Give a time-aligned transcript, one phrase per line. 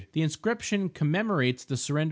[0.13, 1.99] The inscription commemorates the surrender of—what?